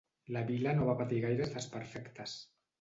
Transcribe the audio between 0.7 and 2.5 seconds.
no va patir gaires desperfectes.